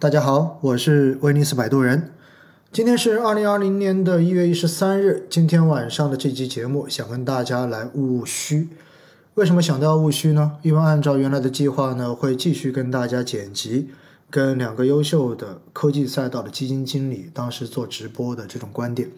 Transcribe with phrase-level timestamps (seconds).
[0.00, 2.12] 大家好，我是威尼斯摆渡人。
[2.70, 5.26] 今天是二零二零年的一月一十三日。
[5.28, 8.68] 今天晚上的这期节目，想跟大家来务虚。
[9.34, 10.52] 为什么想到务虚呢？
[10.62, 13.88] 因为按照原来的计划呢，会继续跟大家剪辑，
[14.30, 19.10] 跟两个优秀的科技赛道的基金经理当时做直播的这种观点。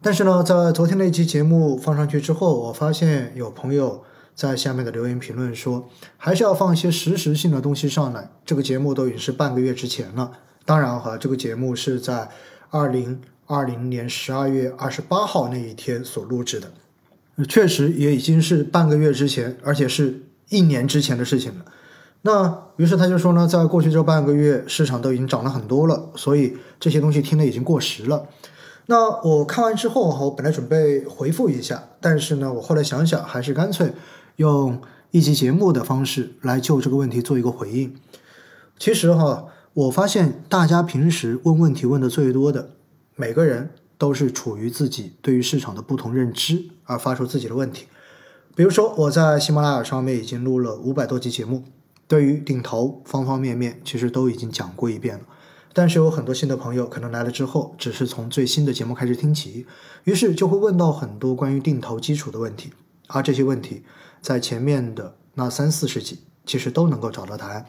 [0.00, 4.04] 但是呢，在昨天那期节目放上去之后，我发现有朋友。
[4.36, 5.88] 在下面的留言评论说，
[6.18, 8.30] 还是要放一些实时性的东西上来。
[8.44, 10.30] 这个节目都已经是半个月之前了，
[10.66, 12.28] 当然哈，这个节目是在
[12.68, 16.70] 二零二零年十二月二十八号那一天所录制的，
[17.48, 21.64] 确实也已经是半个月之前，而且是一年之前的事情了。
[22.20, 28.26] 那于是他就说呢，在过去这半个月，市场都已经涨了很多了，所以这些东西听的已经过时了。
[28.86, 33.92] 那我看完之后哈，我本来准备回复一下，但是呢，我后来想想，还是干脆。
[34.36, 37.96] 用一集节目的方式来就这个问题做一个回应。
[38.78, 42.72] 其实哈，我发现大家平时问问题问的最多的，
[43.14, 47.86] 每个人都是处于自己对于市场的不同认知而发出自己的问题。
[48.54, 51.64] 比如说，我在喜马拉雅上面已经录了五百多集节目，
[52.06, 55.24] 对于顶头方方面面其实都已经讲过一遍了。
[55.72, 59.66] 但是有很多新的朋友可能来了之后，只是从最新的节目开始听起，
[60.04, 62.72] 于是就会问到很多关于定投基础的问题，
[63.06, 63.82] 而这些问题。
[64.20, 67.66] 在前面的那三四十集，其实都能够找到答案。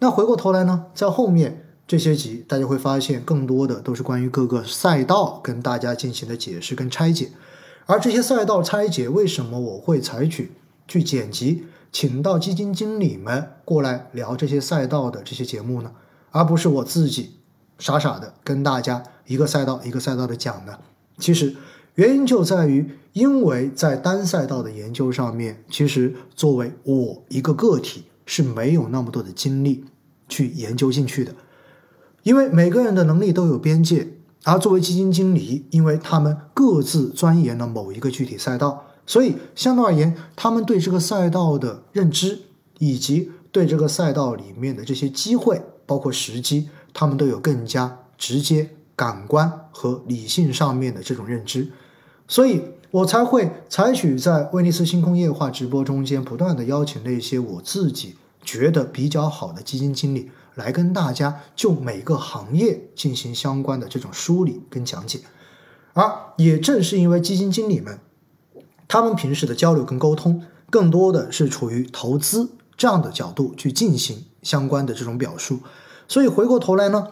[0.00, 7.32] 那回过头来呢，在后面这些集，大家会发现更多的都是关于各个赛道跟大家进行的解释跟拆解。
[7.86, 10.52] 而这些赛道拆解，为什么我会采取
[10.86, 15.92] 去剪辑，请到基金经理们过来聊这些赛道的这些节目呢？
[16.30, 17.38] 而不是我自己
[17.78, 20.78] 傻傻的跟大家一个赛道一个赛道的讲呢？
[21.18, 21.56] 其实。
[21.98, 29.84] 原因就在于，因为在单赛道的研究上面，其实作为我一个个体是没有那么多的精力
[30.28, 31.34] 去研究进去的，
[32.22, 34.10] 因为每个人的能力都有边界，
[34.44, 42.38] 而作为基金经理，因为他们各自钻研了某一个具体赛道，所以相对而言，他们对这个赛道的认知
[42.78, 51.72] 以及对这个赛道里面的这些机会，包括时机，他们都有更加直接感官和理性上面的这种认知。
[52.28, 65.20] 所以我才会采取在威尼斯星空夜话直播中间不断的邀请那些我自己觉得比较好的基金经理来跟大家就每个行业进行相关的这种梳理跟讲解，
[65.94, 67.98] 而也正是因为基金经理们
[68.86, 75.60] 他们平时的交流跟沟通更多的是处于投资这样的角度去进行相关的这种表述，
[76.06, 77.08] 所以回过头来呢，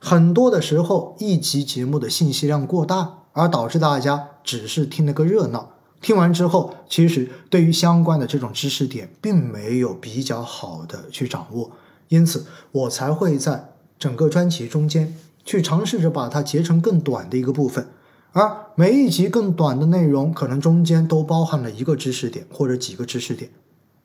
[0.00, 3.18] 很多的时候一集节目的信息量过大。
[3.38, 11.72] 而导致大家只是听了个热闹，听完之后，其实对于相关的这种知识点，并没有比较好的去掌握，
[12.08, 15.14] 因此我才会在整个专辑中间
[15.44, 17.88] 去尝试着把它截成更短的一个部分，
[18.30, 23.50] 而每一集更短的内容，可能中间都包含了一个知识点或者几个知识点，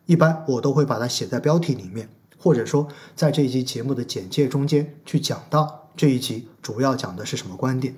[0.08, 7.94] 一般我都会把它写在标题里面，或者说在这一集节目的简介中间去讲到这一集主要讲的是什么观点。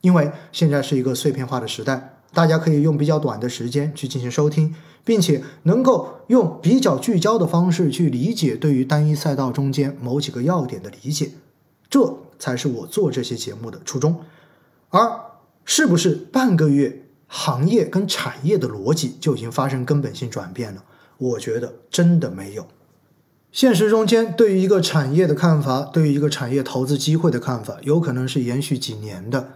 [0.00, 4.74] 因为现在是一个碎片化的时代，大家可以用比较短的时间去进行收听，
[5.04, 11.32] 并且能够用比较聚焦的方式去理解对于单一赛道中间某几个要点的理解，
[11.88, 14.20] 这才是我做这些节目的初衷。
[14.88, 15.20] 而
[15.64, 20.82] 是不是半个月行业跟产业的逻辑就已经发生根本性转变了？
[21.18, 22.66] 我觉得真的没有。
[23.52, 29.50] 现实中间对于一个产业的看法，对于一个产业投资机会的看法，有可能是延续几年的。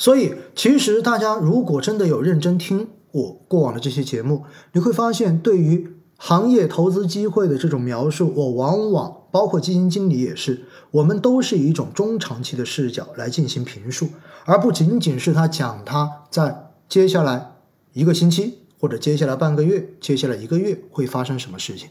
[0.00, 14.08] 所以，其实大家如果真的有认真听我过往的这些节目，你会发现，对于行业投资机会的这种描述，我往往包括基金经理也是，我们都是以一种中长期的视角来进行评述，
[14.46, 17.56] 而不仅仅是他讲他在接下来
[17.92, 21.90] 一个星期或者接下来半个月、接下来一个月会发生什么事情。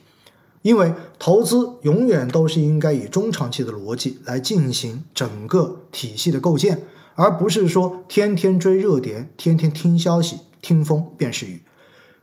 [0.63, 6.81] 因为投资永远都是应该以中长期的逻辑来进行整个体系的构建。
[7.21, 11.61] 而不是说天天追热点，天天听消息，听风便是雨。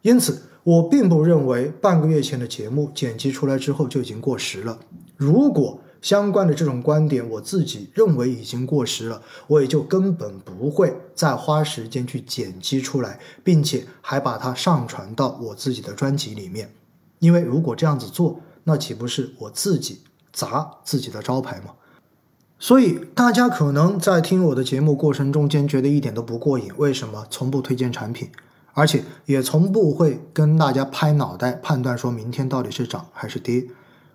[0.01, 4.79] 因此，我并不认为半个月前的节目剪辑出来之后就已经过时了。
[5.19, 16.73] 如果相关的这种观点我自己认为已经过时了，我也就根本不会再花时间去剪辑出来，并且还把它上传到我自己的专辑里面。
[17.19, 20.01] 因为如果这样子做，那岂不是我自己
[20.33, 21.75] 砸自己的招牌吗？
[22.59, 27.27] 所以大家可能在听我的节目过程中间觉得一点都不过瘾，为什么？
[27.31, 28.31] 从不推荐产品，
[28.73, 33.67] 而且也从不会跟大家拍脑袋判断说明天到底是涨还是跌。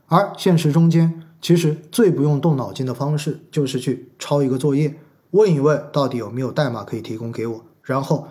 [0.07, 4.95] 而现实中间其实最不用动脑筋的方式就是去抄一个作业，
[5.29, 8.27] 问一问到底有没有代码可以提供给我，然后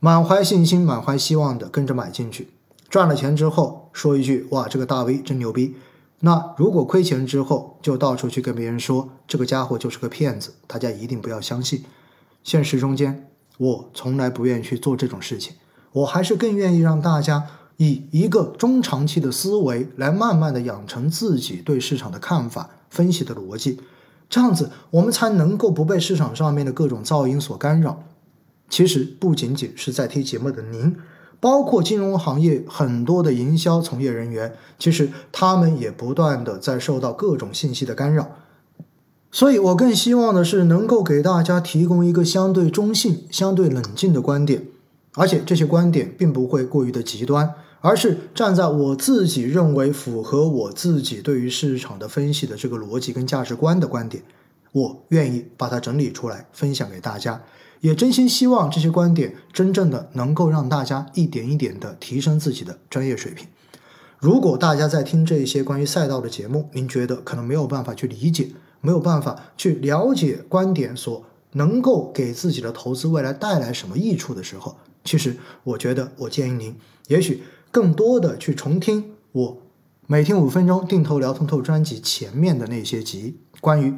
[0.00, 2.48] 满怀信心、满怀希望的跟着买进去。
[2.88, 5.74] 赚了钱之后说一句：“哇，这个大 V 真牛逼。”
[6.20, 11.84] 那如果亏钱之后就到处去跟别人说这个家伙就是个骗子，大家一定不要相信。
[12.42, 13.28] 现实中间，
[13.58, 15.54] 我从来不愿意去做这种事情，
[15.92, 17.46] 我还是更愿意让大家。
[17.76, 23.80] 以一个中长期的思维来慢慢的养成自己对市场的看法、分析的逻辑，
[24.30, 28.04] 这样子我们才能够不被市场上面的各种噪音所干扰。
[28.68, 30.96] 其实不仅仅是在听节目的您，
[31.44, 38.30] 包括金融行业很多的营销从业人员，其实他们也不断的在受到各种信息的干扰。
[39.30, 44.66] 所以我更希望的是能够给大家提供一个相对中性、相对冷静的观点，
[45.16, 47.52] 而且这些观点并不会过于的极端。
[47.82, 54.22] 而是站在我自己认为符合我自己对于市场的分析的这个逻辑跟价值观的观点，
[54.72, 57.42] 我愿意把它整理出来分享给大家，
[57.84, 63.46] 也真心希望这些观点真正的能够让大家一点一点的提升自己的专业水平。
[64.18, 68.48] 如果大家在听这一些关于赛道的节目，您觉得可能没有办法去理解，
[68.80, 76.74] 没有办法去了解观点所能够给自己的投资未来带来什么益处的时候，其实我觉得我建议您，
[77.08, 77.42] 也许。
[77.70, 79.58] 更多的去重听我
[80.06, 83.92] 每天五分钟定投聊通透专辑前面的那些集关于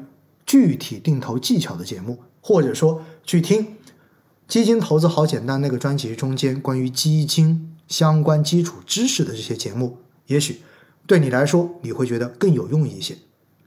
[0.47, 3.75] 具体定投技巧的节目，或者说去听
[4.47, 9.99] 基金投资好简单那个专辑中间关于基金相关基础知识的这些节目，
[10.29, 10.61] 也许
[11.09, 13.17] 对你来说你会觉得更有用一些。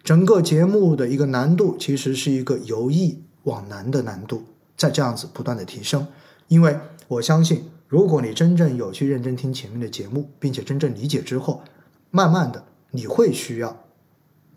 [0.01, 4.43] 整个节目的一个难度其实是一个由易往难的难度，
[4.77, 6.07] 在这样子不断的提升，
[6.47, 6.79] 因为
[7.09, 7.65] 我相信。
[7.89, 11.63] 如果你真正有去认真听前面的节目，并且真正理解之后，
[12.11, 13.83] 慢慢的你会需要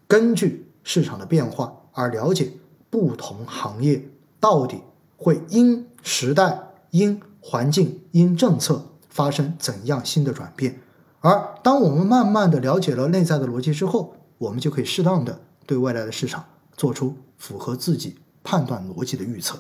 [0.07, 2.53] 根据市场的变化而了解
[2.93, 4.07] 不同行业
[4.39, 4.83] 到底
[5.17, 6.59] 会因时代、
[6.91, 10.79] 因环境、因政策发生怎样新的转变。
[11.21, 16.45] 而当我们慢慢的了解了内在的逻辑之后，我们就可以适当的对未来的市场
[16.77, 19.59] 做出符合自己判断逻辑的预测。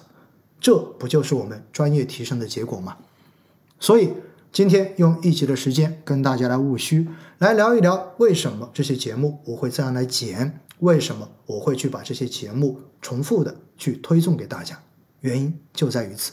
[0.60, 2.98] 这不就是我们专业提升的结果吗？
[3.80, 4.12] 所以
[4.52, 7.08] 今天用一集的时间跟大家来务虚，
[7.38, 14.76] 来聊一聊为什么这些节目我会这样来剪，为什么我会去把这些节目重复的去推送给大家，
[15.20, 16.32] 原因就在于此。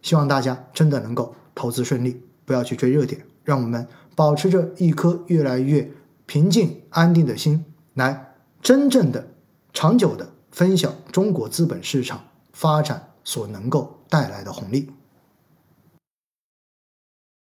[0.00, 3.84] 希望大家真的能够投资顺利，不要去追热点，让我们
[4.14, 5.90] 保持着一颗越来越
[6.26, 7.64] 平静安定的心，
[7.94, 9.26] 来真正的
[9.72, 14.88] 长久的分享中国资本市场发展所能够带来的红利。